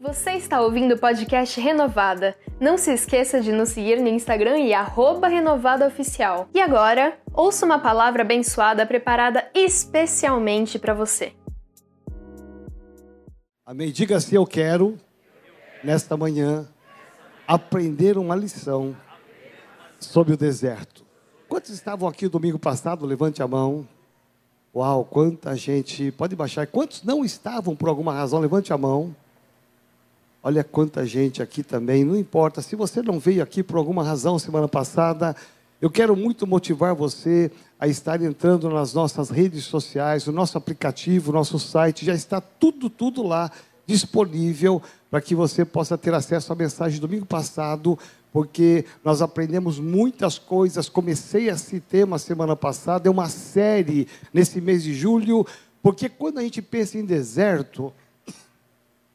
[0.00, 2.36] Você está ouvindo o podcast Renovada.
[2.60, 4.70] Não se esqueça de nos seguir no Instagram e
[5.28, 6.48] renovadaoficial.
[6.54, 11.32] E agora, ouça uma palavra abençoada preparada especialmente para você.
[13.66, 13.90] Amém.
[13.90, 14.96] Diga assim: Eu quero,
[15.82, 16.68] nesta manhã,
[17.44, 18.96] aprender uma lição
[19.98, 21.04] sobre o deserto.
[21.48, 23.04] Quantos estavam aqui domingo passado?
[23.04, 23.84] Levante a mão.
[24.72, 26.12] Uau, quanta gente.
[26.12, 26.68] Pode baixar.
[26.68, 28.38] Quantos não estavam por alguma razão?
[28.38, 29.12] Levante a mão.
[30.42, 32.04] Olha quanta gente aqui também.
[32.04, 35.34] Não importa, se você não veio aqui por alguma razão semana passada,
[35.80, 41.30] eu quero muito motivar você a estar entrando nas nossas redes sociais, o nosso aplicativo,
[41.30, 43.50] o nosso site, já está tudo, tudo lá
[43.86, 47.98] disponível para que você possa ter acesso à mensagem do domingo passado,
[48.32, 50.88] porque nós aprendemos muitas coisas.
[50.88, 55.46] Comecei esse tema semana passada, é uma série nesse mês de julho,
[55.82, 57.92] porque quando a gente pensa em deserto,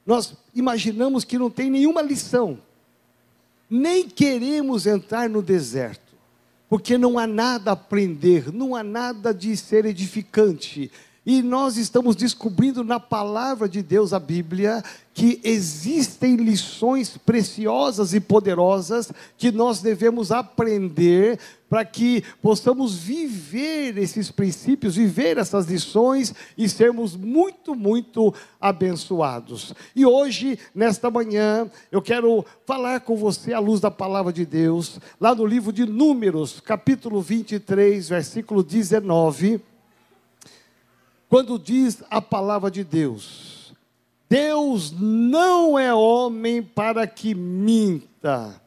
[0.05, 2.59] nós imaginamos que não tem nenhuma lição,
[3.69, 6.13] nem queremos entrar no deserto,
[6.69, 10.91] porque não há nada a aprender, não há nada de ser edificante.
[11.25, 18.19] E nós estamos descobrindo na palavra de Deus, a Bíblia, que existem lições preciosas e
[18.19, 26.67] poderosas que nós devemos aprender para que possamos viver esses princípios, viver essas lições e
[26.67, 29.73] sermos muito, muito abençoados.
[29.95, 34.99] E hoje, nesta manhã, eu quero falar com você à luz da palavra de Deus,
[35.21, 39.72] lá no livro de Números, capítulo 23, versículo 19
[41.33, 43.73] quando diz a palavra de Deus:
[44.29, 48.61] Deus não é homem para que minta,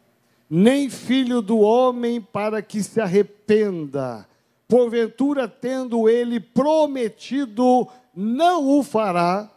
[0.50, 4.26] nem filho do homem para que se arrependa.
[4.66, 9.48] Porventura, tendo ele prometido, não o fará,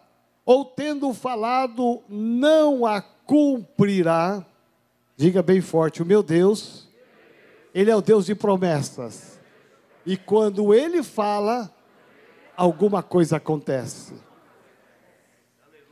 [0.45, 4.45] ou tendo falado, não a cumprirá.
[5.17, 6.87] Diga bem forte: o meu Deus,
[7.73, 9.39] Ele é o Deus de promessas.
[10.05, 11.73] E quando Ele fala,
[12.59, 14.13] alguma coisa acontece.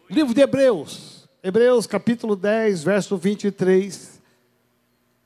[0.10, 4.22] Livro de Hebreus, Hebreus capítulo 10, verso 23.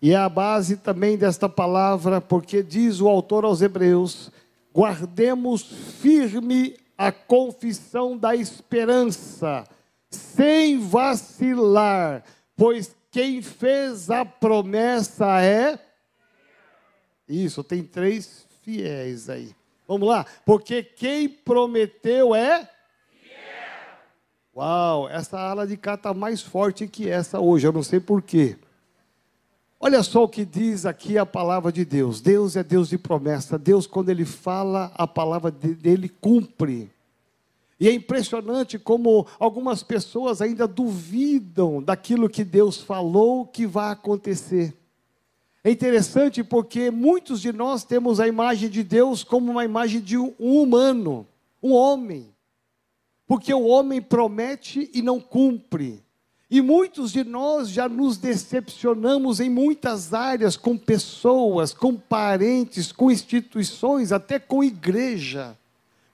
[0.03, 4.31] E é a base também desta palavra, porque diz o autor aos Hebreus:
[4.71, 9.63] guardemos firme a confissão da esperança,
[10.11, 12.23] sem vacilar,
[12.55, 15.79] pois quem fez a promessa é.
[17.27, 19.55] Isso, tem três fiéis aí.
[19.91, 20.25] Vamos lá?
[20.45, 22.65] Porque quem prometeu é.
[24.55, 28.55] Uau, essa ala de cá está mais forte que essa hoje, eu não sei porquê.
[29.77, 32.21] Olha só o que diz aqui a palavra de Deus.
[32.21, 33.59] Deus é Deus de promessa.
[33.59, 36.89] Deus, quando Ele fala, a palavra dele cumpre.
[37.77, 44.73] E é impressionante como algumas pessoas ainda duvidam daquilo que Deus falou que vai acontecer.
[45.63, 50.17] É interessante porque muitos de nós temos a imagem de Deus como uma imagem de
[50.17, 51.27] um humano,
[51.61, 52.33] um homem.
[53.27, 56.03] Porque o homem promete e não cumpre.
[56.49, 63.11] E muitos de nós já nos decepcionamos em muitas áreas com pessoas, com parentes, com
[63.11, 65.57] instituições, até com igreja.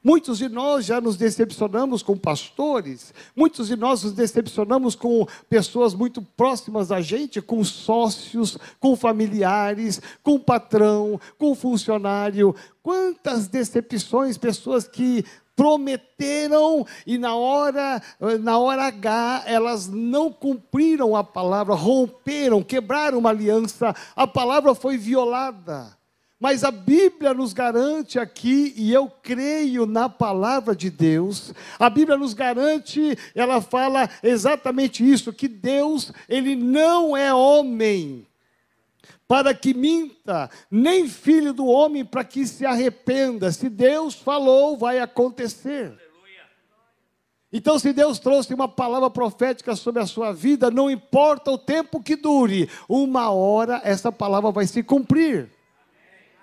[0.07, 5.93] Muitos de nós já nos decepcionamos com pastores, muitos de nós nos decepcionamos com pessoas
[5.93, 12.55] muito próximas a gente, com sócios, com familiares, com patrão, com funcionário.
[12.81, 15.25] Quantas decepções, pessoas que
[15.57, 18.01] prometeram e na hora
[18.39, 24.97] na hora H elas não cumpriram a palavra, romperam, quebraram uma aliança, a palavra foi
[24.97, 25.97] violada.
[26.39, 32.15] Mas a Bíblia nos garante aqui, e eu creio na palavra de Deus, a Bíblia
[32.15, 38.27] nos garante, ela fala exatamente isso: que Deus, Ele não é homem
[39.27, 43.51] para que minta, nem filho do homem para que se arrependa.
[43.51, 45.93] Se Deus falou, vai acontecer.
[47.51, 52.01] Então, se Deus trouxe uma palavra profética sobre a sua vida, não importa o tempo
[52.01, 55.56] que dure, uma hora essa palavra vai se cumprir.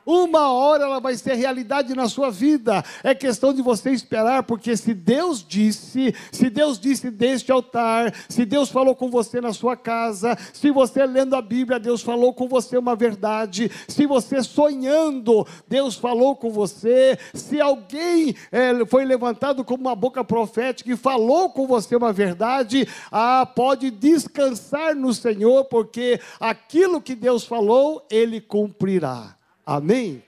[0.07, 2.85] Uma hora ela vai ser realidade na sua vida.
[3.03, 8.45] É questão de você esperar, porque se Deus disse, se Deus disse deste altar, se
[8.45, 12.47] Deus falou com você na sua casa, se você lendo a Bíblia, Deus falou com
[12.47, 19.65] você uma verdade, se você sonhando, Deus falou com você, se alguém é, foi levantado
[19.65, 25.65] como uma boca profética e falou com você uma verdade, ah, pode descansar no Senhor,
[25.65, 29.37] porque aquilo que Deus falou, Ele cumprirá.
[29.67, 30.23] Amém?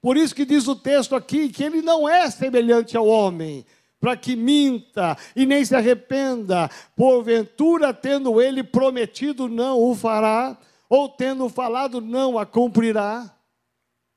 [0.00, 3.64] Por isso que diz o texto aqui que ele não é semelhante ao homem,
[3.98, 6.68] para que minta e nem se arrependa.
[6.94, 10.58] Porventura, tendo ele prometido, não o fará,
[10.90, 13.34] ou tendo falado, não a cumprirá.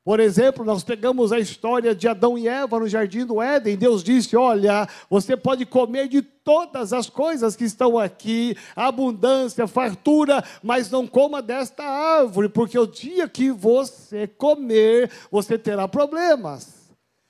[0.07, 3.75] Por exemplo, nós pegamos a história de Adão e Eva no jardim do Éden.
[3.75, 10.42] Deus disse: Olha, você pode comer de todas as coisas que estão aqui, abundância, fartura,
[10.63, 16.76] mas não coma desta árvore, porque o dia que você comer, você terá problemas.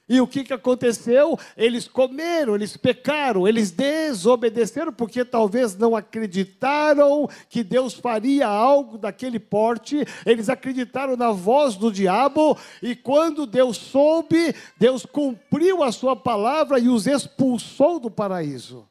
[0.09, 1.38] E o que, que aconteceu?
[1.57, 9.38] Eles comeram, eles pecaram, eles desobedeceram, porque talvez não acreditaram que Deus faria algo daquele
[9.38, 16.15] porte, eles acreditaram na voz do diabo, e quando Deus soube, Deus cumpriu a sua
[16.15, 18.88] palavra e os expulsou do paraíso.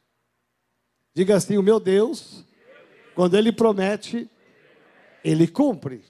[1.14, 2.44] Diga assim: o meu Deus,
[3.14, 4.28] quando Ele promete,
[5.24, 6.04] Ele cumpre.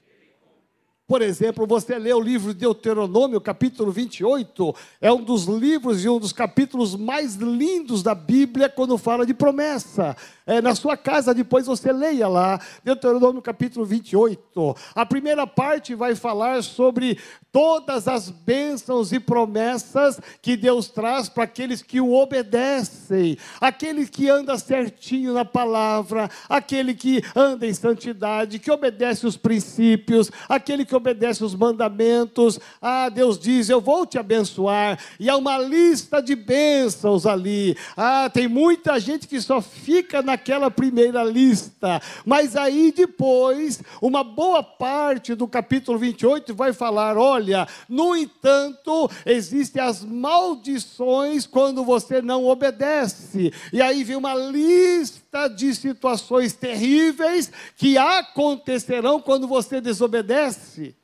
[1.07, 6.09] Por exemplo, você lê o livro de Deuteronômio, capítulo 28, é um dos livros e
[6.09, 10.17] um dos capítulos mais lindos da Bíblia quando fala de promessa.
[10.47, 14.75] É, na sua casa, depois você leia lá, Deuteronômio capítulo 28.
[14.95, 17.19] A primeira parte vai falar sobre
[17.51, 24.29] todas as bênçãos e promessas que Deus traz para aqueles que o obedecem, aquele que
[24.29, 30.95] anda certinho na palavra, aquele que anda em santidade, que obedece os princípios, aquele que
[30.95, 32.59] obedece os mandamentos.
[32.81, 34.99] Ah, Deus diz: Eu vou te abençoar.
[35.19, 37.75] E há uma lista de bênçãos ali.
[37.97, 44.61] Ah, tem muita gente que só fica naquela primeira lista, mas aí depois, uma boa
[44.61, 52.45] parte do capítulo 28 vai falar: Olha, no entanto, existem as maldições quando você não
[52.45, 53.51] obedece.
[53.73, 60.95] E aí vem uma lista de situações terríveis que acontecerão quando você desobedece.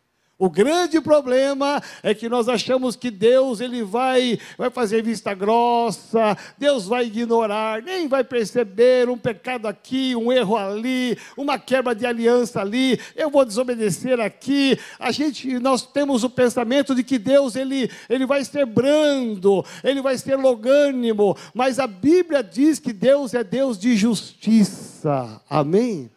[0.43, 6.37] O grande problema é que nós achamos que Deus ele vai, vai fazer vista grossa,
[6.57, 12.05] Deus vai ignorar, nem vai perceber um pecado aqui, um erro ali, uma quebra de
[12.05, 14.77] aliança ali, eu vou desobedecer aqui.
[14.99, 20.01] A gente, nós temos o pensamento de que Deus ele, ele vai ser brando, ele
[20.01, 25.41] vai ser logânimo, mas a Bíblia diz que Deus é Deus de justiça.
[25.49, 25.79] Amém?
[25.89, 26.11] Amém.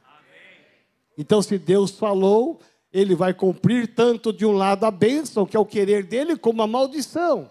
[1.17, 2.61] Então, se Deus falou,
[2.97, 6.63] ele vai cumprir tanto de um lado a bênção, que é o querer dele, como
[6.63, 7.51] a maldição.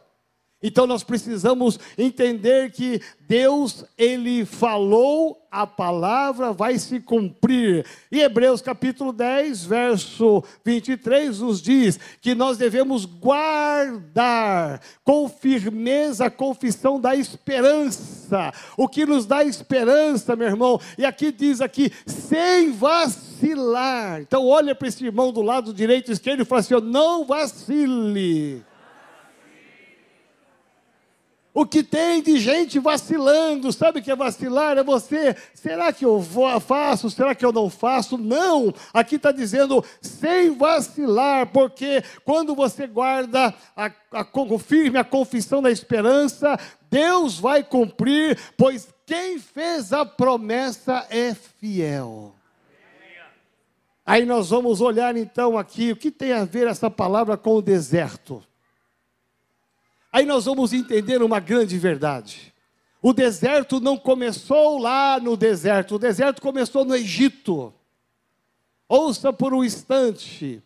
[0.65, 7.85] Então nós precisamos entender que Deus, ele falou, a palavra vai se cumprir.
[8.12, 16.31] E Hebreus capítulo 10, verso 23 nos diz que nós devemos guardar com firmeza a
[16.31, 18.51] confissão da esperança.
[18.75, 20.81] O que nos dá esperança, meu irmão?
[20.97, 24.19] E aqui diz aqui, sem vacilar.
[24.19, 28.63] Então olha para esse irmão do lado direito e esquerdo e fala assim: não vacile.
[31.57, 34.78] O que tem de gente vacilando, sabe o que é vacilar?
[34.78, 37.10] É você, será que eu vou, faço?
[37.10, 38.18] Será que eu não faço?
[38.18, 44.25] Não, aqui está dizendo sem vacilar, porque quando você guarda a, a,
[44.60, 46.60] firme a confissão da esperança,
[46.92, 52.36] Deus vai cumprir, pois quem fez a promessa é fiel.
[54.06, 57.62] Aí nós vamos olhar então aqui, o que tem a ver essa palavra com o
[57.62, 58.44] deserto?
[60.15, 62.53] Aí nós vamos entender uma grande verdade.
[63.01, 67.73] O deserto não começou lá no deserto, o deserto começou no Egito.
[68.87, 70.63] Ouça por um instante.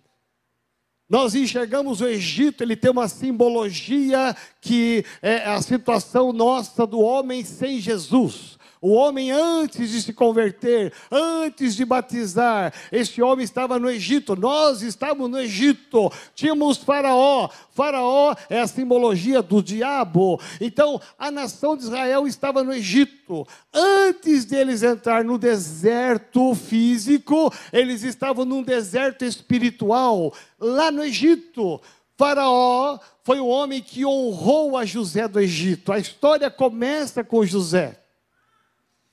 [1.10, 7.44] Nós enxergamos o Egito, ele tem uma simbologia que é a situação nossa do homem
[7.44, 8.59] sem Jesus.
[8.82, 14.82] O homem, antes de se converter, antes de batizar, este homem estava no Egito, nós
[14.82, 17.50] estávamos no Egito, tínhamos Faraó.
[17.72, 20.40] Faraó é a simbologia do diabo.
[20.62, 23.46] Então, a nação de Israel estava no Egito.
[23.74, 31.82] Antes deles entrar no deserto físico, eles estavam num deserto espiritual, lá no Egito.
[32.18, 35.92] Faraó foi o homem que honrou a José do Egito.
[35.92, 38.00] A história começa com José.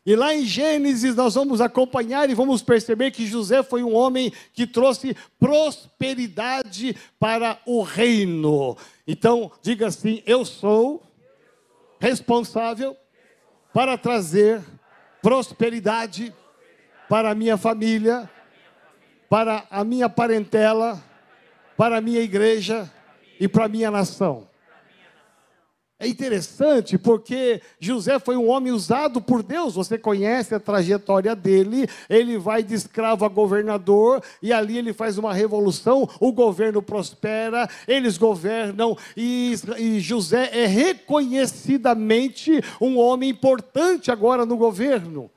[0.06, 4.32] E lá em Gênesis nós vamos acompanhar e vamos perceber que José foi um homem
[4.54, 8.76] que trouxe prosperidade para o reino.
[9.04, 11.02] Então, diga assim: eu sou
[11.98, 12.96] responsável
[13.74, 14.62] para trazer
[15.20, 16.32] prosperidade
[17.08, 18.30] para a minha família,
[19.28, 21.02] para a minha parentela,
[21.76, 22.88] para a minha igreja
[23.40, 24.48] e para a minha nação.
[25.98, 29.76] É interessante porque José foi um homem usado por Deus.
[29.76, 31.88] Você conhece a trajetória dele.
[32.10, 36.06] Ele vai de escravo a governador e ali ele faz uma revolução.
[36.20, 44.58] O governo prospera, eles governam e, e José é reconhecidamente um homem importante agora no
[44.58, 45.30] governo.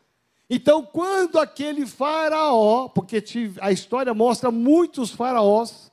[0.50, 3.24] Então, quando aquele faraó, porque
[3.62, 5.89] a história mostra muitos faraós,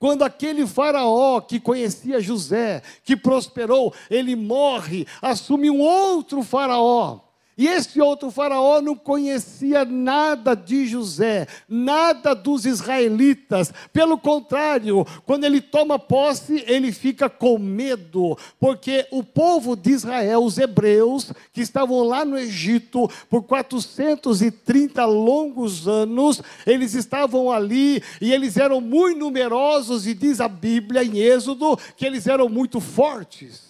[0.00, 7.20] quando aquele faraó que conhecia José, que prosperou, ele morre, assume um outro faraó.
[7.60, 13.70] E esse outro faraó não conhecia nada de José, nada dos israelitas.
[13.92, 20.42] Pelo contrário, quando ele toma posse, ele fica com medo, porque o povo de Israel,
[20.42, 28.32] os hebreus, que estavam lá no Egito por 430 longos anos, eles estavam ali e
[28.32, 33.69] eles eram muito numerosos, e diz a Bíblia em Êxodo que eles eram muito fortes.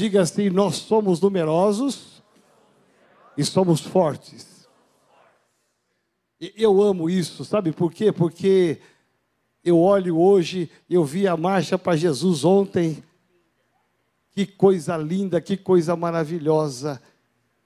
[0.00, 2.22] Diga assim: nós somos numerosos
[3.36, 4.66] e somos fortes.
[6.56, 8.10] Eu amo isso, sabe por quê?
[8.10, 8.78] Porque
[9.62, 13.04] eu olho hoje, eu vi a marcha para Jesus ontem.
[14.30, 16.98] Que coisa linda, que coisa maravilhosa.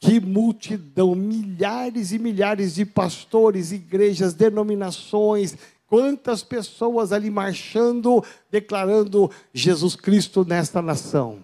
[0.00, 9.94] Que multidão, milhares e milhares de pastores, igrejas, denominações, quantas pessoas ali marchando, declarando Jesus
[9.94, 11.38] Cristo nesta nação.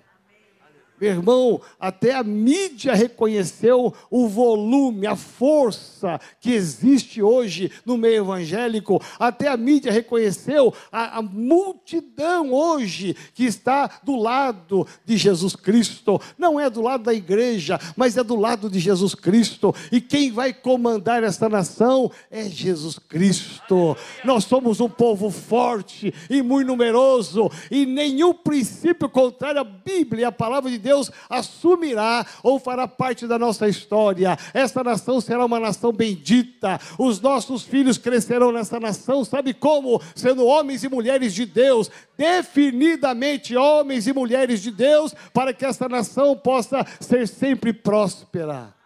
[1.01, 8.23] Meu irmão, até a mídia reconheceu o volume, a força que existe hoje no meio
[8.23, 9.01] evangélico.
[9.19, 16.21] Até a mídia reconheceu a, a, multidão hoje que está do lado de Jesus Cristo.
[16.37, 19.75] Não é do lado da igreja, mas é do lado de Jesus Cristo.
[19.91, 23.97] E quem vai comandar esta nação é Jesus Cristo.
[24.23, 30.33] Nós somos um povo forte e muito numeroso, e nenhum princípio contrário à Bíblia, a
[30.33, 34.37] palavra de Deus Deus assumirá ou fará parte da nossa história.
[34.53, 36.81] Esta nação será uma nação bendita.
[36.99, 40.03] Os nossos filhos crescerão nessa nação, sabe como?
[40.17, 45.89] Sendo homens e mulheres de Deus, definidamente homens e mulheres de Deus, para que esta
[45.89, 48.80] nação possa ser sempre próspera.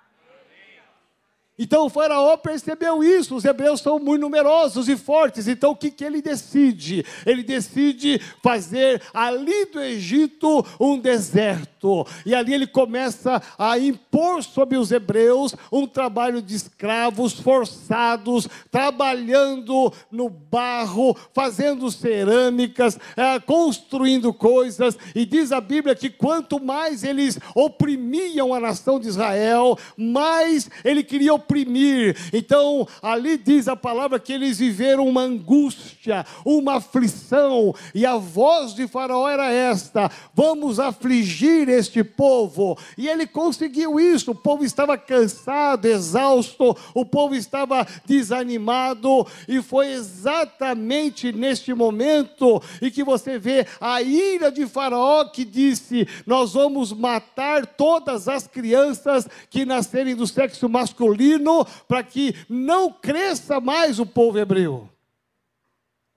[1.57, 5.89] Então o faraó percebeu isso, os hebreus são muito numerosos e fortes, então o que,
[5.89, 7.07] que ele decide?
[7.25, 14.77] Ele decide fazer ali do Egito um deserto, e ali ele começa a impor sobre
[14.77, 24.99] os hebreus um trabalho de escravos forçados, trabalhando no barro, fazendo cerâmicas, é, construindo coisas,
[25.15, 31.05] e diz a Bíblia que quanto mais eles oprimiam a nação de Israel, mais ele
[31.05, 31.44] queria oprimir.
[32.33, 38.75] Então, ali diz a palavra que eles viveram uma angústia, uma aflição, e a voz
[38.75, 42.79] de Faraó era esta: vamos afligir este povo.
[42.97, 44.33] E ele conseguiu isso.
[44.33, 52.91] O povo estava cansado, exausto, o povo estava desanimado, e foi exatamente neste momento em
[52.91, 59.29] que você vê a ira de Faraó que disse: Nós vamos matar todas as crianças
[59.51, 61.34] que nascerem do sexo masculino
[61.89, 64.89] para que não cresça mais o povo hebreu.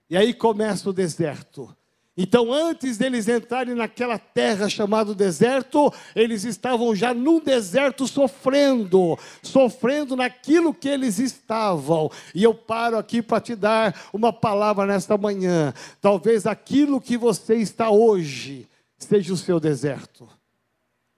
[0.09, 1.75] E aí começa o deserto.
[2.19, 10.15] Então, antes deles entrarem naquela terra chamada deserto, eles estavam já no deserto sofrendo, sofrendo
[10.15, 12.09] naquilo que eles estavam.
[12.33, 15.71] E eu paro aqui para te dar uma palavra nesta manhã.
[16.01, 20.27] Talvez aquilo que você está hoje seja o seu deserto,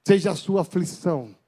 [0.06, 1.39] seja a sua aflição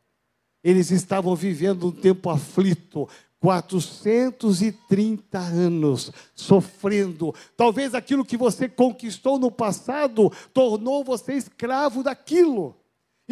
[0.64, 7.34] eles estavam vivendo um tempo aflito, 430 anos sofrendo.
[7.58, 12.76] Talvez aquilo que você conquistou no passado tornou você escravo daquilo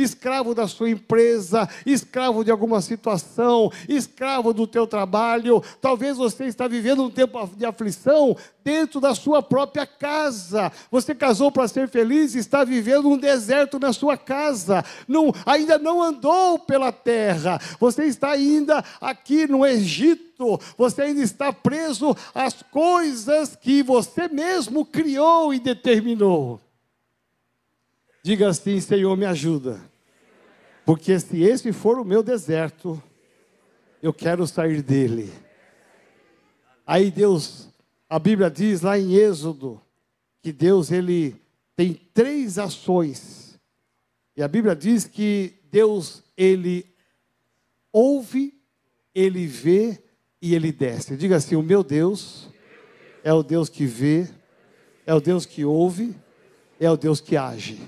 [0.02, 5.64] escravo da sua empresa, escravo de alguma situação, escravo do teu trabalho.
[5.82, 10.72] Talvez você está vivendo um tempo de aflição dentro da sua própria casa.
[10.92, 14.84] Você casou para ser feliz e está vivendo um deserto na sua casa.
[15.08, 17.60] Não, ainda não andou pela terra.
[17.80, 20.60] Você está ainda aqui no Egito.
[20.78, 26.62] Você ainda está preso às coisas que você mesmo criou e determinou.
[28.24, 29.89] Diga assim, Senhor, me ajuda.
[30.90, 33.00] Porque se esse for o meu deserto,
[34.02, 35.32] eu quero sair dele.
[36.84, 37.70] Aí Deus,
[38.10, 39.80] a Bíblia diz lá em Êxodo,
[40.42, 41.40] que Deus ele
[41.76, 43.60] tem três ações.
[44.36, 46.92] E a Bíblia diz que Deus ele
[47.94, 48.60] ouve,
[49.14, 50.02] ele vê
[50.42, 51.16] e ele desce.
[51.16, 52.50] Diga assim: o meu Deus
[53.24, 54.28] é o Deus que vê,
[55.06, 56.16] é o Deus que ouve
[56.80, 57.80] é o Deus que age.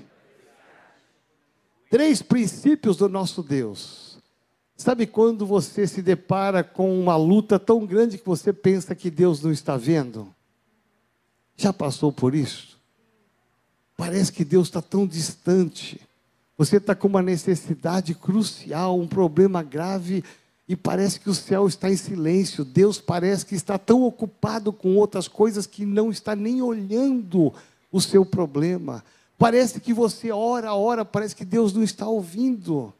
[1.92, 4.16] Três princípios do nosso Deus.
[4.74, 9.42] Sabe quando você se depara com uma luta tão grande que você pensa que Deus
[9.42, 10.26] não está vendo?
[11.54, 12.80] Já passou por isso?
[13.94, 16.00] Parece que Deus está tão distante.
[16.56, 20.24] Você está com uma necessidade crucial, um problema grave,
[20.66, 22.64] e parece que o céu está em silêncio.
[22.64, 27.52] Deus parece que está tão ocupado com outras coisas que não está nem olhando
[27.92, 29.04] o seu problema.
[29.42, 32.94] Parece que você ora, ora, parece que Deus não está ouvindo.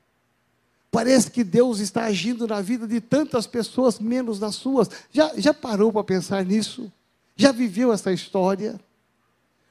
[0.91, 4.91] Parece que Deus está agindo na vida de tantas pessoas, menos nas suas.
[5.13, 6.91] Já, já parou para pensar nisso?
[7.37, 8.81] Já viveu essa história?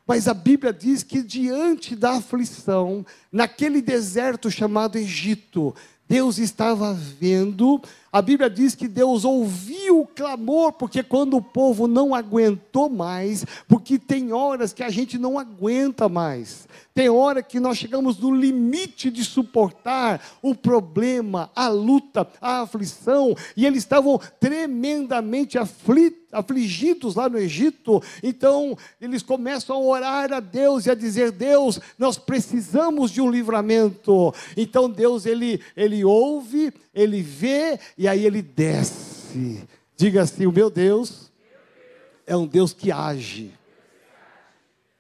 [0.07, 5.75] Mas a Bíblia diz que diante da aflição, naquele deserto chamado Egito,
[6.11, 11.87] Deus estava vendo a Bíblia diz que Deus ouviu o clamor, porque quando o povo
[11.87, 17.57] não aguentou mais, porque tem horas que a gente não aguenta mais, tem hora que
[17.57, 24.19] nós chegamos no limite de suportar o problema, a luta, a aflição, e eles estavam
[24.41, 25.57] tremendamente
[26.33, 31.79] afligidos lá no Egito, então eles começam a orar a Deus e a dizer: Deus,
[31.97, 34.33] nós precisamos de um livramento.
[34.57, 35.61] Então Deus ele
[36.01, 39.67] ele ouve, ele vê e aí ele desce.
[39.96, 41.31] Diga assim: o meu Deus
[42.25, 43.51] é um Deus que age.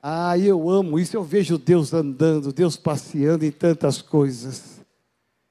[0.01, 1.15] Ah, eu amo isso.
[1.15, 4.79] Eu vejo Deus andando, Deus passeando em tantas coisas.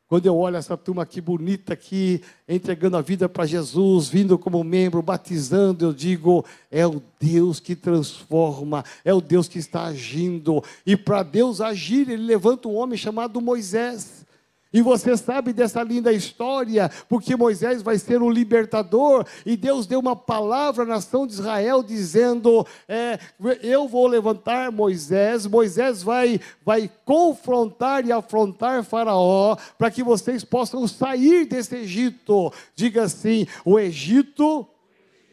[0.09, 4.65] Quando eu olho essa turma aqui bonita aqui, entregando a vida para Jesus, vindo como
[4.65, 10.65] membro, batizando, eu digo, é o Deus que transforma, é o Deus que está agindo.
[10.85, 14.27] E para Deus agir, ele levanta um homem chamado Moisés.
[14.73, 19.99] E você sabe dessa linda história, porque Moisés vai ser o libertador, e Deus deu
[19.99, 23.19] uma palavra à nação de Israel, dizendo: é,
[23.63, 30.87] Eu vou levantar Moisés, Moisés vai, vai confrontar e afrontar Faraó, para que vocês possam
[30.87, 32.53] sair desse Egito.
[32.77, 34.65] Diga assim: O Egito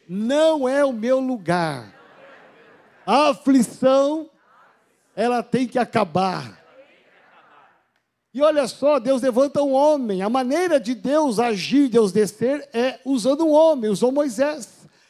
[0.10, 1.94] não é o meu lugar,
[3.06, 4.28] a aflição,
[5.16, 6.57] ela tem que acabar.
[8.38, 10.22] E olha só, Deus levanta um homem.
[10.22, 14.70] A maneira de Deus agir, Deus descer, é usando um homem, usou Moisés.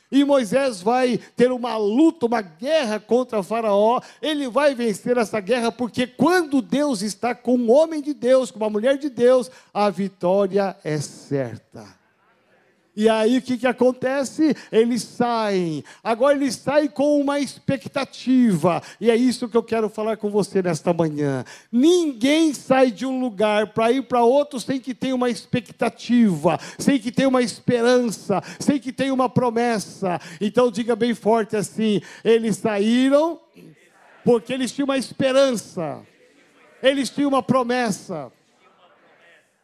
[0.10, 4.00] E Moisés vai ter uma luta, uma guerra contra Faraó.
[4.22, 8.60] Ele vai vencer essa guerra, porque quando Deus está com um homem de Deus, com
[8.60, 11.97] uma mulher de Deus, a vitória é certa.
[12.98, 14.56] E aí o que, que acontece?
[14.72, 15.84] Eles saem.
[16.04, 18.82] Agora eles saem com uma expectativa.
[19.00, 21.46] E é isso que eu quero falar com você nesta manhã.
[21.72, 26.98] Ninguém sai de um lugar para ir para outro sem que tenha uma expectativa, sem
[26.98, 30.20] que tenha uma esperança, sem que tenha uma promessa.
[30.42, 33.40] Então diga bem forte assim: eles saíram
[34.26, 36.00] porque eles tinham uma esperança.
[36.82, 38.32] Eles tinham uma promessa.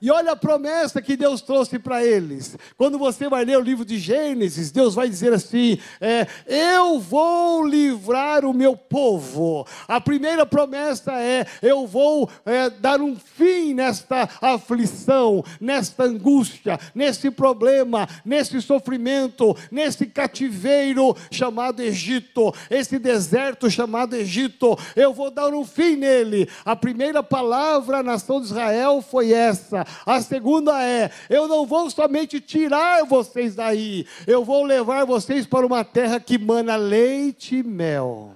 [0.03, 2.57] E olha a promessa que Deus trouxe para eles.
[2.75, 7.65] Quando você vai ler o livro de Gênesis, Deus vai dizer assim: é, Eu vou
[7.65, 9.65] livrar o meu povo.
[9.87, 17.31] A primeira promessa é: Eu vou é, dar um fim nesta aflição, nesta angústia, nesse
[17.31, 24.77] problema, nesse sofrimento, nesse cativeiro chamado Egito, esse deserto chamado Egito.
[24.97, 26.49] Eu vou dar um fim nele.
[26.65, 31.89] A primeira palavra à nação de Israel foi essa a segunda é: eu não vou
[31.89, 37.63] somente tirar vocês daí, eu vou levar vocês para uma terra que mana leite e
[37.63, 38.35] mel.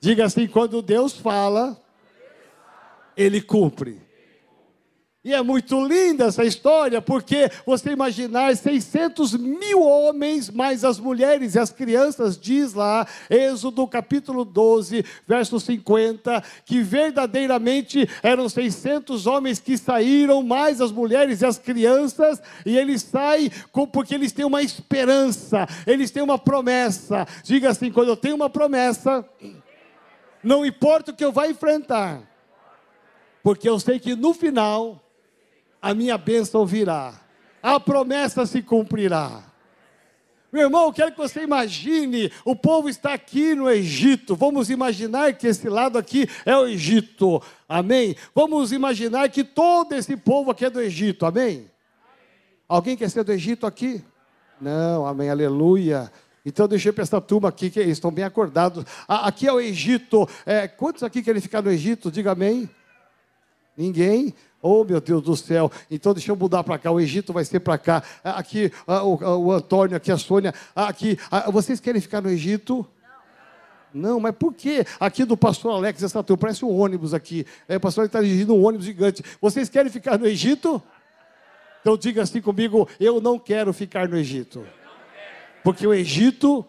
[0.00, 1.76] Diga assim: quando Deus fala,
[3.16, 4.05] Ele cumpre.
[5.26, 11.56] E é muito linda essa história, porque você imaginar 600 mil homens, mais as mulheres
[11.56, 19.58] e as crianças, diz lá, Êxodo capítulo 12, verso 50, que verdadeiramente eram 600 homens
[19.58, 23.50] que saíram, mais as mulheres e as crianças, e eles saem
[23.92, 27.26] porque eles têm uma esperança, eles têm uma promessa.
[27.42, 29.28] Diga assim: quando eu tenho uma promessa,
[30.40, 32.22] não importa o que eu vá enfrentar,
[33.42, 35.02] porque eu sei que no final
[35.80, 37.14] a minha bênção virá,
[37.62, 39.42] a promessa se cumprirá.
[40.52, 44.34] Meu irmão, eu quero que você imagine: o povo está aqui no Egito.
[44.34, 47.42] Vamos imaginar que esse lado aqui é o Egito.
[47.68, 48.16] Amém?
[48.34, 51.26] Vamos imaginar que todo esse povo aqui é do Egito.
[51.26, 51.70] Amém?
[52.68, 54.02] Alguém quer ser do Egito aqui?
[54.60, 56.10] Não, amém, aleluia.
[56.44, 58.84] Então deixa eu para essa turma aqui que estão bem acordados.
[59.06, 60.28] Aqui é o Egito.
[60.46, 62.10] É, quantos aqui querem ficar no Egito?
[62.10, 62.70] Diga amém.
[63.76, 64.32] Ninguém?
[64.62, 65.70] Oh, meu Deus do céu.
[65.90, 66.90] Então deixa eu mudar para cá.
[66.90, 68.02] O Egito vai ser para cá.
[68.24, 70.52] Aqui o, o, Antônio, aqui a Sônia.
[70.74, 71.18] Aqui.
[71.52, 72.86] vocês querem ficar no Egito?
[73.94, 77.46] Não, mas por que aqui do pastor Alex essa turma parece um ônibus aqui?
[77.66, 79.22] É, o pastor está dirigindo um ônibus gigante.
[79.40, 80.82] Vocês querem ficar no Egito?
[81.80, 84.66] Então diga assim comigo: eu não quero ficar no Egito.
[85.62, 86.64] Porque o Egito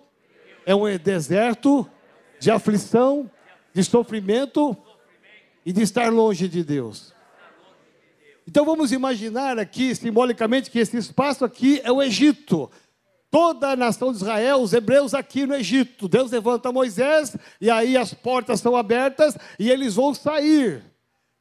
[0.66, 1.90] é um deserto
[2.40, 3.30] de aflição,
[3.74, 4.78] de sofrimento
[5.66, 7.17] e de estar longe de Deus.
[8.48, 12.70] Então vamos imaginar aqui, simbolicamente, que esse espaço aqui é o Egito
[13.30, 16.08] toda a nação de Israel, os hebreus aqui no Egito.
[16.08, 20.82] Deus levanta Moisés e aí as portas são abertas e eles vão sair.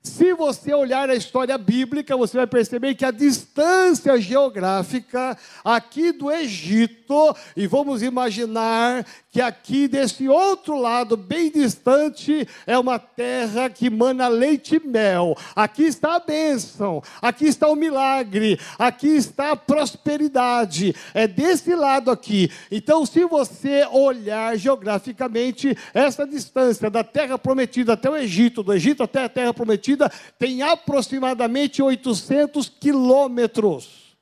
[0.03, 6.31] Se você olhar a história bíblica, você vai perceber que a distância geográfica aqui do
[6.31, 9.05] Egito, e vamos imaginar
[9.37, 15.37] que aqui desse outro lado, bem distante, é uma terra que mana leite e mel.
[15.55, 20.96] Aqui está a bênção, aqui está o milagre, aqui está a prosperidade.
[21.12, 22.51] É desse lado aqui.
[22.70, 29.03] Então, se você olhar geograficamente, essa distância da terra prometida até o Egito, do Egito
[29.03, 34.16] até a terra prometida, tem aproximadamente 800 quilômetros.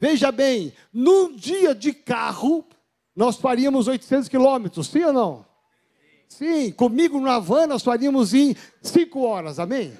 [0.00, 2.64] Veja bem, num dia de carro,
[3.18, 5.46] nós faríamos 800 quilômetros, sim ou não?
[6.28, 9.92] Sim, comigo na van nós faríamos em 5 horas, amém?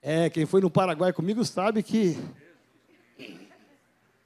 [0.00, 2.16] É, quem foi no Paraguai comigo sabe que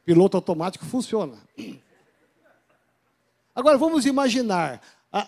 [0.04, 1.36] piloto automático funciona.
[3.52, 4.80] Agora vamos imaginar,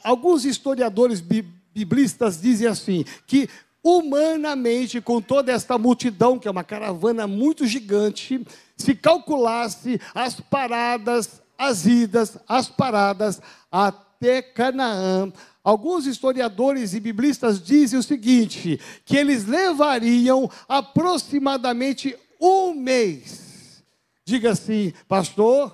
[0.05, 3.49] alguns historiadores biblistas dizem assim, que
[3.87, 8.45] humanamente, com toda esta multidão, que é uma caravana muito gigante,
[8.77, 18.01] se calculasse as paradas, as idas, as paradas até Canaã, alguns historiadores e biblistas dizem
[18.01, 23.85] o seguinte: que eles levariam aproximadamente um mês.
[24.25, 25.73] Diga assim, pastor,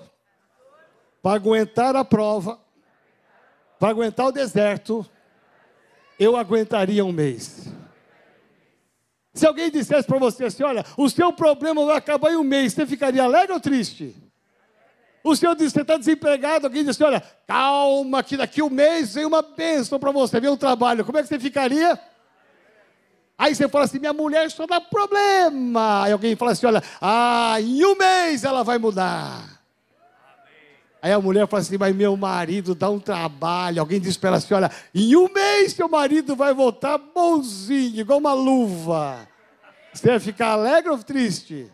[1.19, 2.59] para aguentar a prova,
[3.79, 5.03] para aguentar o deserto,
[6.19, 7.73] eu aguentaria um mês.
[9.33, 12.73] Se alguém dissesse para você assim, olha, o seu problema vai acabar em um mês,
[12.73, 14.15] você ficaria alegre ou triste?
[15.23, 19.25] O senhor disse, você está desempregado, alguém disse, olha, calma, que daqui um mês vem
[19.25, 21.05] uma bênção para você, vem um trabalho.
[21.05, 21.99] Como é que você ficaria?
[23.37, 26.03] Aí você fala assim, minha mulher só dá problema.
[26.03, 29.52] Aí alguém fala assim, olha, ah, em um mês ela vai mudar.
[31.03, 33.81] Aí a mulher fala assim, mas meu marido dá um trabalho.
[33.81, 38.19] Alguém diz para ela assim, olha, em um mês seu marido vai voltar bonzinho, igual
[38.19, 39.27] uma luva.
[39.93, 41.69] Você vai ficar alegre ou triste?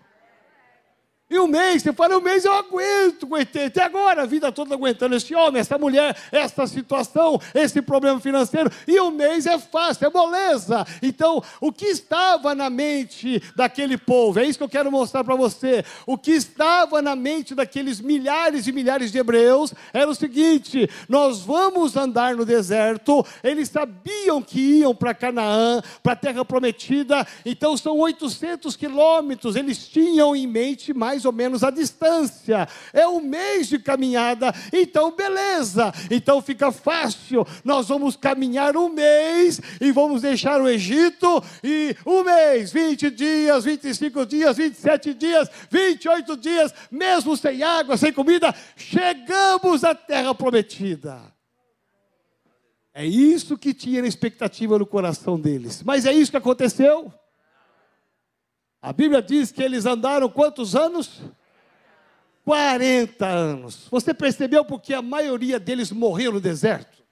[1.31, 4.73] E um mês, você fala, um mês eu aguento, aguentei até agora, a vida toda
[4.73, 8.71] aguentando esse homem, essa mulher, essa situação, esse problema financeiro.
[8.87, 10.87] E um mês é fácil, é moleza.
[11.03, 15.35] Então, o que estava na mente daquele povo, é isso que eu quero mostrar para
[15.35, 15.85] você.
[16.07, 21.41] O que estava na mente daqueles milhares e milhares de hebreus era o seguinte: nós
[21.41, 23.23] vamos andar no deserto.
[23.43, 27.27] Eles sabiam que iam para Canaã, para a terra prometida.
[27.45, 29.55] Então, são 800 quilômetros.
[29.55, 32.67] Eles tinham em mente mais mais ou menos a distância.
[32.93, 35.91] É um mês de caminhada, então beleza.
[36.09, 37.45] Então fica fácil.
[37.63, 43.65] Nós vamos caminhar um mês e vamos deixar o Egito e um mês, 20 dias,
[43.65, 51.19] 25 dias, 27 dias, 28 dias, mesmo sem água, sem comida, chegamos à terra prometida.
[52.93, 55.83] É isso que tinha na expectativa no coração deles.
[55.83, 57.13] Mas é isso que aconteceu?
[58.81, 61.21] A Bíblia diz que eles andaram quantos anos?
[62.45, 63.87] 40 anos.
[63.91, 67.03] Você percebeu porque a maioria deles morreu no deserto?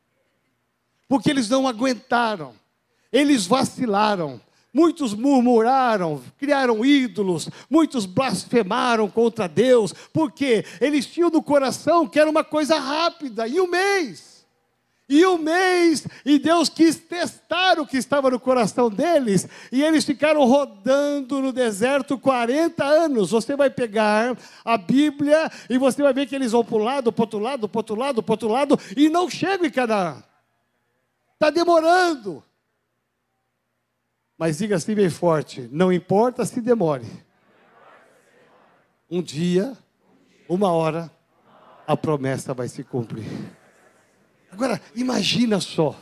[1.08, 2.54] Porque eles não aguentaram,
[3.12, 4.42] eles vacilaram.
[4.74, 12.30] Muitos murmuraram, criaram ídolos, muitos blasfemaram contra Deus, porque eles tinham no coração que era
[12.30, 14.38] uma coisa rápida, em um mês
[15.10, 20.46] e um mês, e Deus quis testar que estava no coração deles, e eles ficaram
[20.46, 23.32] rodando no deserto 40 anos.
[23.32, 27.12] Você vai pegar a Bíblia e você vai ver que eles vão para um lado,
[27.12, 30.24] para outro lado, para outro lado, para outro lado, e não chegam em Canaã.
[31.34, 32.44] Está demorando.
[34.38, 37.06] Mas diga assim bem forte: não importa se demore.
[39.10, 39.76] Um dia,
[40.50, 41.10] uma hora,
[41.88, 43.26] a promessa vai se cumprir.
[44.52, 45.96] Agora, imagina só.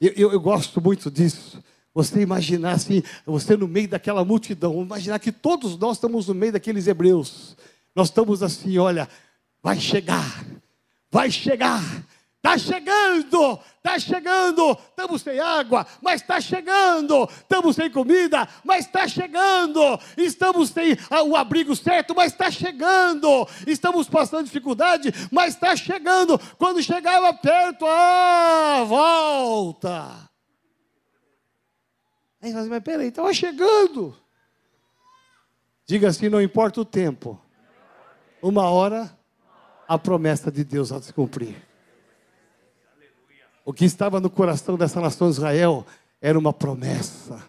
[0.00, 1.62] Eu, eu, eu, gosto muito disso.
[1.94, 6.52] Você imaginar assim, você no meio daquela multidão, imaginar que todos nós estamos no meio
[6.52, 7.56] daqueles hebreus.
[7.94, 9.08] Nós estamos assim, olha,
[9.62, 10.44] vai chegar,
[11.10, 11.82] vai chegar,
[12.36, 19.08] Está chegando, está chegando, estamos sem água, mas está chegando, estamos sem comida, mas está
[19.08, 19.80] chegando,
[20.16, 20.96] estamos sem
[21.26, 26.38] o abrigo certo, mas está chegando, estamos passando dificuldade, mas está chegando.
[26.56, 30.30] Quando chegava perto, ah, volta.
[32.40, 34.16] Aí você mas peraí, estava chegando.
[35.84, 37.40] Diga assim: não importa o tempo,
[38.40, 39.16] uma hora
[39.88, 41.56] a promessa de Deus vai se cumprir.
[43.66, 45.84] O que estava no coração dessa nação de Israel
[46.22, 47.42] era uma promessa.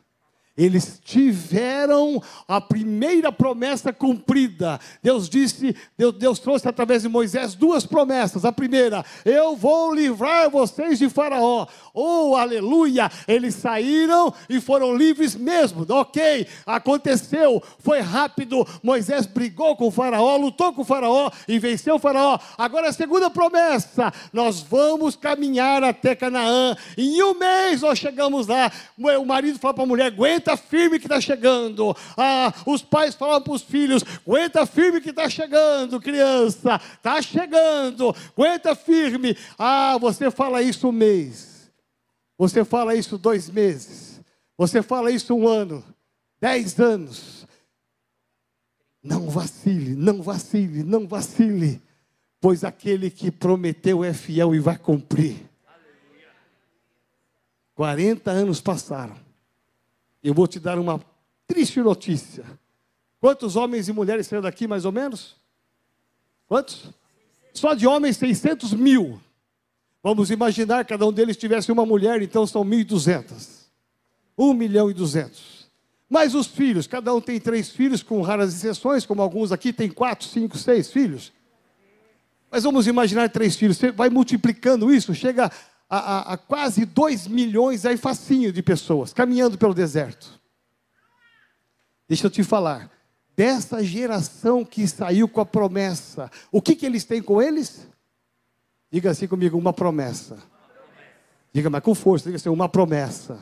[0.57, 4.79] Eles tiveram a primeira promessa cumprida.
[5.03, 8.43] Deus disse, Deus, Deus, trouxe através de Moisés duas promessas.
[8.43, 11.67] A primeira, eu vou livrar vocês de Faraó.
[11.93, 13.11] Oh, aleluia!
[13.27, 15.85] Eles saíram e foram livres mesmo.
[15.89, 18.67] Ok, aconteceu, foi rápido.
[18.81, 22.39] Moisés brigou com o Faraó, lutou com o Faraó e venceu o Faraó.
[22.57, 26.75] Agora a segunda promessa: nós vamos caminhar até Canaã.
[26.97, 28.71] Em um mês nós chegamos lá.
[28.97, 31.95] O marido falou para a mulher: aguenta aguenta firme que está chegando.
[32.15, 38.15] Ah, os pais falam para os filhos: aguenta firme que está chegando, criança, está chegando,
[38.35, 39.35] aguenta firme.
[39.57, 41.69] Ah, você fala isso um mês,
[42.37, 44.21] você fala isso dois meses,
[44.57, 45.83] você fala isso um ano,
[46.39, 47.45] dez anos.
[49.03, 51.81] Não vacile, não vacile, não vacile,
[52.41, 55.47] pois aquele que prometeu é fiel e vai cumprir.
[57.75, 59.26] 40 anos passaram
[60.23, 61.01] eu vou te dar uma
[61.45, 62.45] triste notícia.
[63.19, 65.35] Quantos homens e mulheres saíram daqui, mais ou menos?
[66.47, 66.91] Quantos?
[67.53, 69.19] Só de homens, 600 mil.
[70.03, 73.65] Vamos imaginar cada um deles tivesse uma mulher, então são 1.200.
[74.37, 75.67] 1 milhão e 200.
[76.09, 79.89] Mas os filhos, cada um tem três filhos, com raras exceções, como alguns aqui têm
[79.89, 81.33] quatro, cinco, seis filhos.
[82.49, 83.77] Mas vamos imaginar três filhos.
[83.77, 85.51] Você vai multiplicando isso, chega
[85.89, 90.39] a, a, a quase 2 milhões aí facinho de pessoas caminhando pelo deserto.
[92.07, 92.89] Deixa eu te falar,
[93.35, 97.87] dessa geração que saiu com a promessa, o que, que eles têm com eles?
[98.91, 100.37] Diga assim comigo, uma promessa.
[101.53, 103.37] Diga, mas com força, diga assim, uma promessa.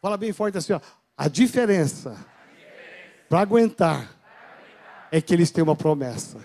[0.00, 0.80] Fala bem forte assim, ó,
[1.16, 2.16] a diferença,
[3.28, 4.16] para aguentar
[5.10, 6.38] é que eles têm uma promessa.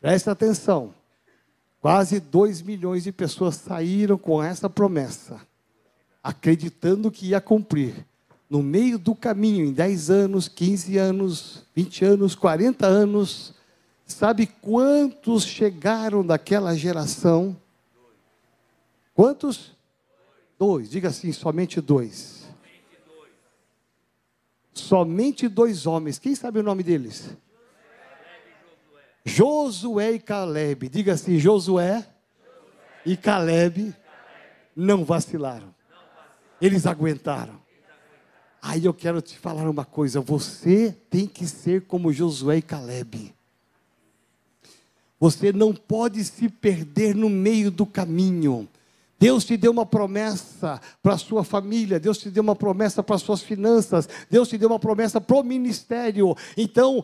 [0.00, 0.94] Presta atenção.
[1.80, 5.40] Quase 2 milhões de pessoas saíram com essa promessa,
[6.22, 8.04] acreditando que ia cumprir.
[8.50, 13.54] No meio do caminho, em 10 anos, 15 anos, 20 anos, 40 anos,
[14.04, 17.56] sabe quantos chegaram daquela geração?
[19.14, 19.76] Quantos?
[20.58, 22.48] Dois, diga assim, somente dois.
[24.72, 26.18] Somente dois homens.
[26.18, 27.30] Quem sabe o nome deles?
[29.28, 30.88] Josué e Caleb.
[30.88, 32.04] Diga assim: Josué
[33.04, 33.94] e Caleb
[34.74, 35.74] não vacilaram.
[36.60, 37.60] Eles aguentaram.
[38.60, 43.34] Aí eu quero te falar uma coisa: você tem que ser como Josué e Caleb.
[45.20, 48.68] Você não pode se perder no meio do caminho.
[49.18, 53.16] Deus te deu uma promessa para a sua família, Deus te deu uma promessa para
[53.16, 56.36] as suas finanças, Deus te deu uma promessa para o ministério.
[56.56, 57.02] Então,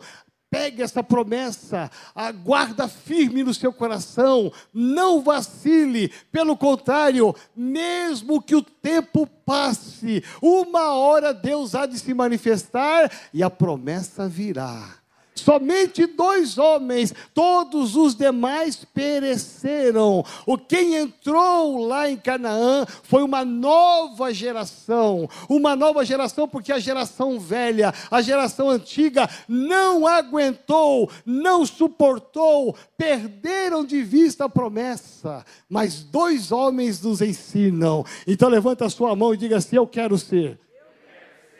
[0.55, 8.61] Pegue essa promessa, aguarda firme no seu coração, não vacile, pelo contrário, mesmo que o
[8.61, 15.04] tempo passe, uma hora Deus há de se manifestar e a promessa virá.
[15.35, 20.23] Somente dois homens, todos os demais pereceram.
[20.45, 26.79] O quem entrou lá em Canaã foi uma nova geração, uma nova geração porque a
[26.79, 35.45] geração velha, a geração antiga não aguentou, não suportou, perderam de vista a promessa.
[35.69, 38.05] Mas dois homens nos ensinam.
[38.25, 40.57] Então levanta a sua mão e diga assim: eu quero ser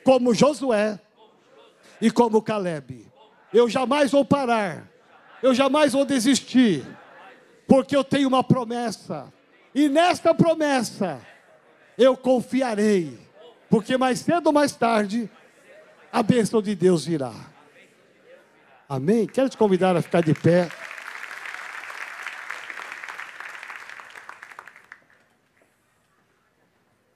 [0.06, 0.98] como Josué
[2.00, 3.14] e como Caleb
[3.56, 4.86] eu jamais vou parar.
[5.41, 6.86] Eu jamais vou desistir.
[7.65, 9.32] Porque eu tenho uma promessa.
[9.74, 11.22] E nesta promessa
[11.98, 13.18] eu confiarei.
[13.70, 15.30] Porque mais cedo ou mais tarde
[16.12, 17.34] a bênção de Deus virá.
[18.89, 19.26] Amém?
[19.26, 20.70] Quero te convidar a ficar de pé.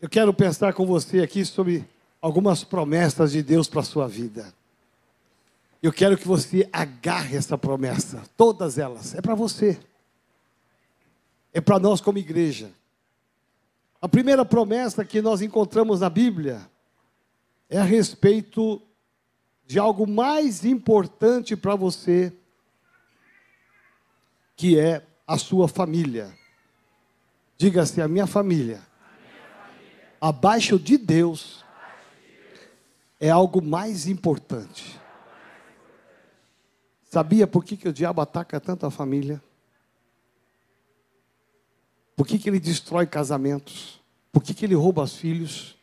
[0.01, 1.85] Eu quero pensar com você aqui sobre
[2.21, 4.57] algumas promessas de Deus para a sua vida.
[5.81, 9.15] Eu quero que você agarre essa promessa, todas elas.
[9.15, 9.79] É para você.
[11.53, 12.71] É para nós como igreja.
[14.01, 16.69] A primeira promessa que nós encontramos na Bíblia
[17.69, 18.81] é a respeito
[19.65, 22.33] de algo mais importante para você,
[24.55, 26.33] que é a sua família.
[27.57, 28.81] Diga assim: a minha família,
[30.19, 31.63] abaixo de Deus,
[33.19, 34.99] é algo mais importante.
[37.09, 39.41] Sabia por que, que o diabo ataca tanto a família?
[42.15, 43.99] Por que, que ele destrói casamentos?
[44.31, 45.75] Por que, que ele rouba os filhos?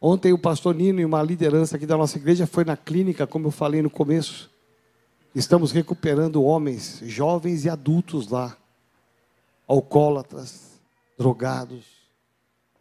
[0.00, 3.48] Ontem o pastor Nino e uma liderança aqui da nossa igreja foi na clínica, como
[3.48, 4.50] eu falei no começo.
[5.34, 8.56] Estamos recuperando homens, jovens e adultos lá,
[9.66, 10.80] alcoólatras,
[11.18, 11.84] drogados,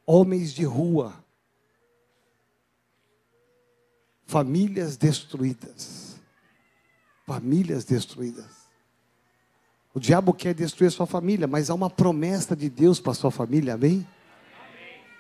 [0.06, 1.14] homens de rua,
[4.26, 6.13] famílias destruídas.
[7.26, 8.64] Famílias destruídas.
[9.94, 13.16] O diabo quer destruir a sua família, mas há uma promessa de Deus para a
[13.16, 14.08] sua família, amém?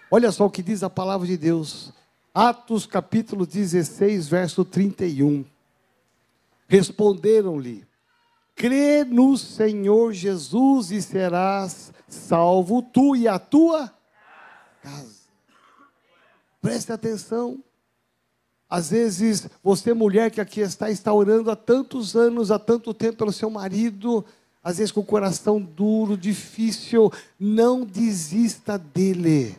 [0.09, 1.93] Olha só o que diz a palavra de Deus.
[2.33, 5.45] Atos capítulo 16, verso 31.
[6.67, 7.85] Responderam-lhe:
[8.55, 13.93] Crê no Senhor Jesus e serás salvo, tu e a tua
[14.81, 15.23] casa.
[16.61, 17.63] Preste atenção.
[18.73, 23.19] Às vezes, você, mulher que aqui está, está orando há tantos anos, há tanto tempo
[23.19, 24.25] pelo seu marido,
[24.63, 29.55] às vezes com o coração duro, difícil, não desista dele.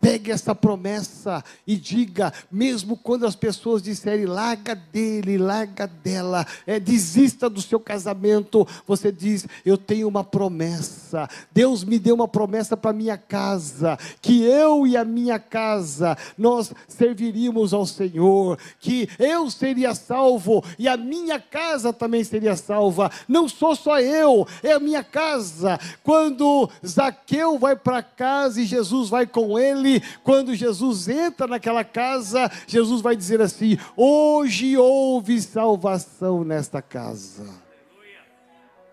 [0.00, 6.78] Pegue essa promessa e diga, mesmo quando as pessoas disserem, larga dele, larga dela, é,
[6.78, 11.28] desista do seu casamento, você diz, eu tenho uma promessa.
[11.52, 16.72] Deus me deu uma promessa para minha casa, que eu e a minha casa nós
[16.86, 23.10] serviríamos ao Senhor, que eu seria salvo e a minha casa também seria salva.
[23.26, 25.78] Não sou só eu, é a minha casa.
[26.04, 29.87] Quando Zaqueu vai para casa e Jesus vai com ele,
[30.22, 37.46] quando Jesus entra naquela casa, Jesus vai dizer assim: Hoje houve salvação nesta casa.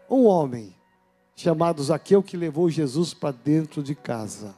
[0.09, 0.75] Um homem
[1.35, 4.55] chamado Zaqueu que levou Jesus para dentro de casa.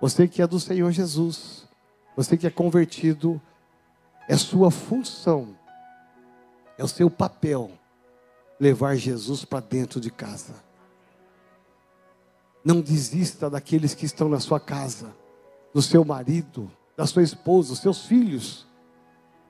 [0.00, 1.68] Você que é do Senhor Jesus,
[2.16, 3.40] você que é convertido,
[4.28, 5.56] é sua função,
[6.78, 7.70] é o seu papel
[8.58, 10.54] levar Jesus para dentro de casa.
[12.64, 15.14] Não desista daqueles que estão na sua casa,
[15.72, 18.66] do seu marido, da sua esposa, dos seus filhos.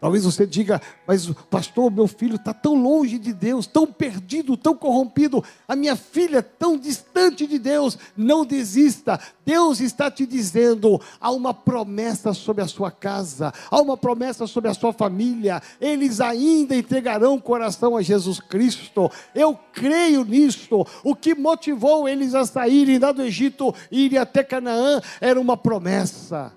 [0.00, 4.74] Talvez você diga, mas pastor, meu filho está tão longe de Deus, tão perdido, tão
[4.74, 7.98] corrompido, a minha filha é tão distante de Deus.
[8.16, 13.94] Não desista, Deus está te dizendo: há uma promessa sobre a sua casa, há uma
[13.94, 19.10] promessa sobre a sua família, eles ainda entregarão o coração a Jesus Cristo.
[19.34, 20.86] Eu creio nisto.
[21.04, 25.58] O que motivou eles a saírem lá do Egito e irem até Canaã era uma
[25.58, 26.54] promessa.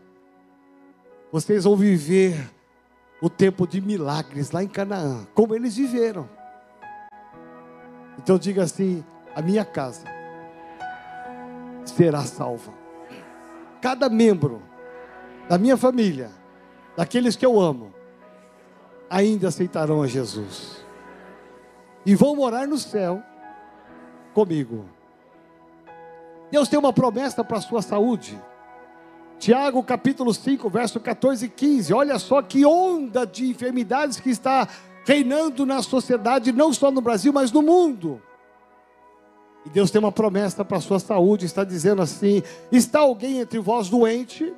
[1.29, 2.49] Vocês vão viver
[3.23, 6.29] o tempo de milagres lá em Canaã, como eles viveram.
[8.17, 9.01] Então diga assim:
[9.33, 10.03] a minha casa
[11.85, 12.73] será salva.
[13.79, 14.61] Cada membro
[15.47, 16.31] da minha família,
[16.97, 17.93] daqueles que eu amo,
[19.09, 20.83] ainda aceitarão a Jesus
[22.05, 23.23] e vão morar no céu
[24.33, 24.83] comigo.
[26.51, 28.37] Deus tem uma promessa para a sua saúde.
[29.39, 31.93] Tiago capítulo 5, verso 14 e 15.
[31.93, 34.67] Olha só que onda de enfermidades que está
[35.05, 38.21] reinando na sociedade, não só no Brasil, mas no mundo.
[39.65, 42.41] E Deus tem uma promessa para a sua saúde, está dizendo assim:
[42.71, 44.53] está alguém entre vós doente?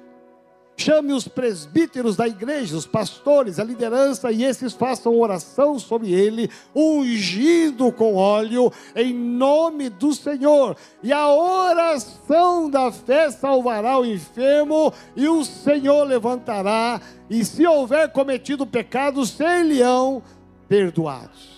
[0.77, 6.49] Chame os presbíteros da igreja, os pastores, a liderança, e esses façam oração sobre ele,
[6.75, 10.75] ungido com óleo, em nome do Senhor.
[11.01, 18.11] E a oração da fé salvará o enfermo, e o Senhor levantará, e se houver
[18.11, 20.21] cometido pecados, ser-lhe-ão
[20.67, 21.55] perdoados.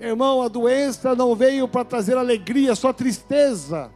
[0.00, 3.92] Irmão, a doença não veio para trazer alegria, só tristeza.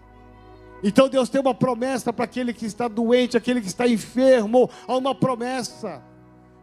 [0.83, 4.97] Então Deus tem uma promessa para aquele que está doente, aquele que está enfermo, há
[4.97, 6.03] uma promessa.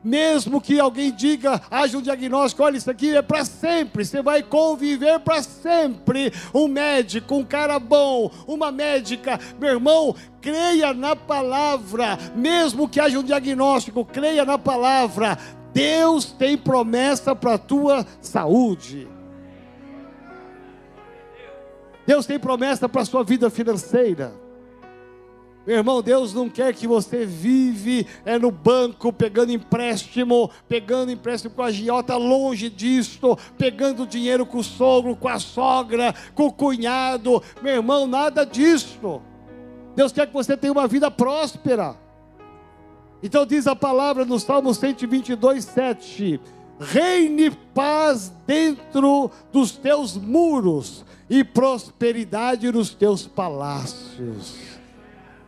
[0.04, 4.44] Mesmo que alguém diga, haja um diagnóstico, olha, isso aqui é para sempre, você vai
[4.44, 6.34] conviver para sempre.
[6.54, 13.18] Um médico, um cara bom, uma médica, meu irmão, creia na palavra, mesmo que haja
[13.18, 15.38] um diagnóstico, creia na palavra.
[15.74, 19.08] Deus tem promessa para a tua saúde.
[22.06, 24.34] Deus tem promessa para a sua vida financeira.
[25.66, 31.54] Meu irmão, Deus não quer que você vive é, no banco, pegando empréstimo, pegando empréstimo
[31.56, 36.52] com a giota, longe disto, pegando dinheiro com o sogro, com a sogra, com o
[36.52, 37.42] cunhado.
[37.62, 39.22] Meu irmão, nada disso.
[39.96, 41.96] Deus quer que você tenha uma vida próspera.
[43.22, 46.42] Então diz a palavra no Salmo 122, 7.
[46.78, 54.74] reine paz dentro dos teus muros e prosperidade nos teus palácios.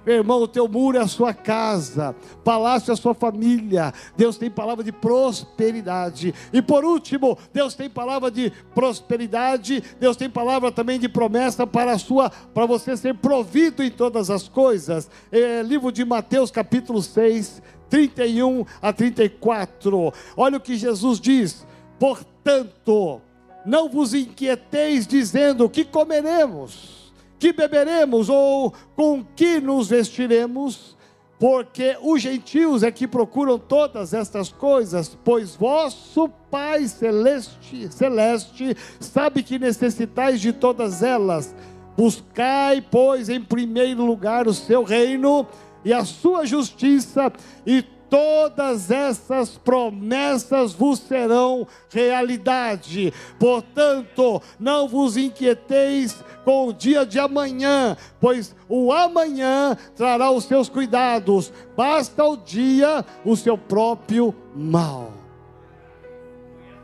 [0.06, 3.92] Meu irmão, o teu muro é a sua casa, palácio é a sua família.
[4.16, 6.32] Deus tem palavra de prosperidade.
[6.54, 9.84] E por último, Deus tem palavra de prosperidade.
[10.00, 14.30] Deus tem palavra também de promessa para a sua, para você ser provido em todas
[14.30, 15.10] as coisas.
[15.32, 20.14] É, livro de Mateus, capítulo 6, 31 a 34.
[20.38, 21.66] Olha o que Jesus diz:
[21.98, 23.22] Portanto,
[23.66, 26.96] não vos inquieteis dizendo: que comeremos?
[27.40, 30.96] que beberemos ou com que nos vestiremos,
[31.38, 39.44] porque os gentios é que procuram todas estas coisas, pois vosso Pai celeste, celeste sabe
[39.44, 41.54] que necessitais de todas elas.
[41.98, 45.46] Buscai, pois, em primeiro lugar o seu reino
[45.84, 47.32] e a sua justiça,
[47.66, 53.14] e todas essas promessas vos serão realidade.
[53.40, 60.70] Portanto, não vos inquieteis com o dia de amanhã, pois o amanhã trará os seus
[60.70, 61.52] cuidados.
[61.76, 65.12] Basta o dia o seu próprio mal.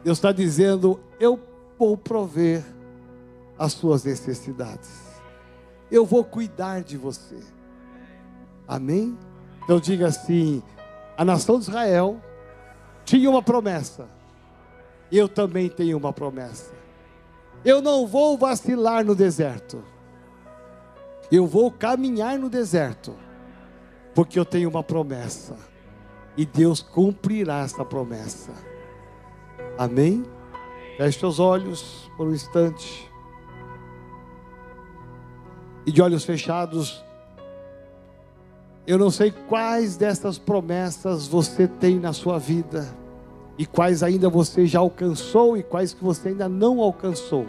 [0.04, 1.40] Deus está dizendo: eu
[1.78, 2.64] vou prover
[3.58, 4.90] as suas necessidades.
[5.92, 7.38] Eu vou cuidar de você.
[8.68, 9.18] Amém?
[9.64, 10.64] Então diga assim:
[11.22, 12.20] a nação de Israel
[13.06, 14.10] tinha uma promessa.
[15.12, 16.74] Eu também tenho uma promessa.
[17.64, 19.84] Eu não vou vacilar no deserto.
[21.32, 23.14] Eu vou caminhar no deserto.
[24.16, 25.56] Porque eu tenho uma promessa.
[26.36, 28.54] E Deus cumprirá essa promessa.
[29.78, 30.24] Amém?
[30.98, 33.08] Feche seus olhos por um instante.
[35.86, 37.06] E de olhos fechados,
[38.86, 42.88] eu não sei quais dessas promessas você tem na sua vida
[43.58, 47.46] e quais ainda você já alcançou e quais que você ainda não alcançou.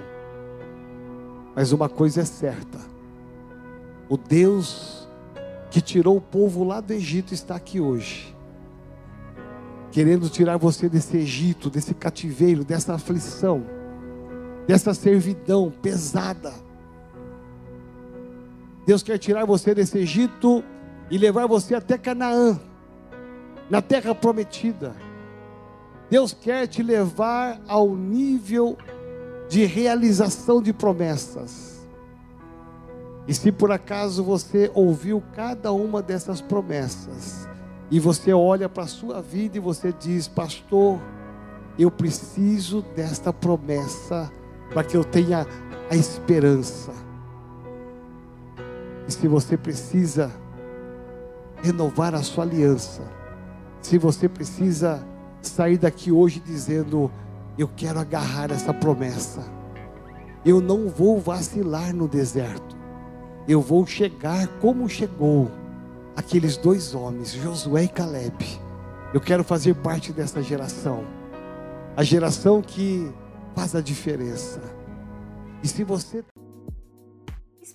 [1.55, 2.79] Mas uma coisa é certa:
[4.09, 5.09] o Deus
[5.71, 8.37] que tirou o povo lá do Egito está aqui hoje,
[9.91, 13.65] querendo tirar você desse Egito, desse cativeiro, dessa aflição,
[14.67, 16.53] dessa servidão pesada.
[18.87, 20.63] Deus quer tirar você desse Egito
[21.13, 22.59] e levar você até Canaã,
[23.69, 24.97] na terra prometida.
[26.09, 28.79] Deus quer te levar ao nível
[29.47, 31.87] de realização de promessas.
[33.29, 37.47] E se por acaso você ouviu cada uma dessas promessas,
[37.91, 40.99] e você olha para a sua vida e você diz, pastor,
[41.79, 44.33] eu preciso desta promessa
[44.73, 45.47] para que eu tenha
[45.91, 46.91] a esperança.
[49.07, 50.33] E se você precisa
[51.63, 53.03] renovar a sua aliança.
[53.81, 55.07] Se você precisa
[55.41, 57.11] sair daqui hoje dizendo:
[57.57, 59.43] Eu quero agarrar essa promessa.
[60.45, 62.77] Eu não vou vacilar no deserto.
[63.47, 65.51] Eu vou chegar como chegou
[66.17, 68.61] aqueles dois homens, Josué e Caleb.
[69.15, 71.05] Eu quero fazer parte dessa geração.
[71.97, 73.13] A geração que
[73.55, 74.61] faz a diferença.
[75.63, 76.25] E se você